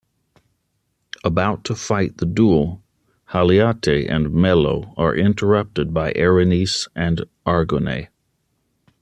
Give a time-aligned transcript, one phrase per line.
[1.23, 2.81] About to fight the duel,
[3.33, 8.07] Haliate and Melo are interrupted by Erenice and Argone.